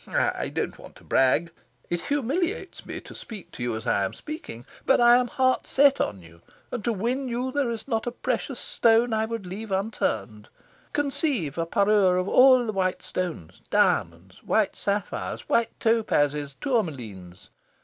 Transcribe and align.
I 0.07 0.49
don't 0.49 0.79
want 0.79 0.95
to 0.95 1.03
brag. 1.03 1.51
It 1.87 2.01
humiliates 2.01 2.87
me 2.87 3.01
to 3.01 3.13
speak 3.13 3.51
to 3.51 3.61
you 3.61 3.75
as 3.75 3.85
I 3.85 4.03
am 4.03 4.13
speaking. 4.15 4.65
But 4.83 4.99
I 4.99 5.15
am 5.17 5.27
heart 5.27 5.67
set 5.67 6.01
on 6.01 6.23
you, 6.23 6.41
and 6.71 6.83
to 6.85 6.91
win 6.91 7.27
you 7.27 7.51
there 7.51 7.69
is 7.69 7.87
not 7.87 8.07
a 8.07 8.11
precious 8.11 8.59
stone 8.59 9.13
I 9.13 9.25
would 9.25 9.45
leave 9.45 9.71
unturned. 9.71 10.49
Conceive 10.93 11.55
a 11.59 11.67
parure 11.67 12.17
all 12.27 12.67
of 12.67 12.73
white 12.73 13.03
stones 13.03 13.61
diamonds, 13.69 14.41
white 14.43 14.75
sapphires, 14.75 15.41
white 15.47 15.69
topazes, 15.79 16.55
tourmalines. 16.59 17.49